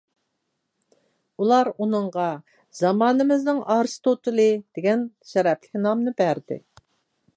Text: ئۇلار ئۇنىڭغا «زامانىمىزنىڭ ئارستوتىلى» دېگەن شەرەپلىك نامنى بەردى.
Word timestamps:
ئۇلار 1.41 1.69
ئۇنىڭغا 1.83 2.25
«زامانىمىزنىڭ 2.79 3.61
ئارستوتىلى» 3.75 4.49
دېگەن 4.79 5.05
شەرەپلىك 5.35 5.83
نامنى 5.85 6.15
بەردى. 6.25 6.59